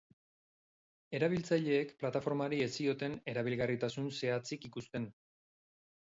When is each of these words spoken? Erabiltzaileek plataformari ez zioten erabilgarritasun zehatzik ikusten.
Erabiltzaileek 1.17 1.91
plataformari 2.03 2.61
ez 2.67 2.69
zioten 2.81 3.17
erabilgarritasun 3.33 4.07
zehatzik 4.21 4.65
ikusten. 4.71 5.07